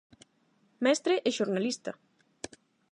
[0.85, 1.91] Mestre e xornalista.